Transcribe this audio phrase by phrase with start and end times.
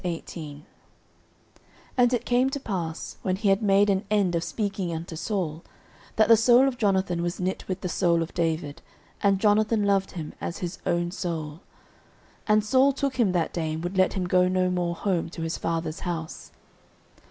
[0.03, 0.63] 09:018:001
[1.95, 5.63] And it came to pass, when he had made an end of speaking unto Saul,
[6.15, 8.81] that the soul of Jonathan was knit with the soul of David,
[9.21, 11.59] and Jonathan loved him as his own soul.
[12.47, 15.29] 09:018:002 And Saul took him that day, and would let him go no more home
[15.29, 16.51] to his father's house.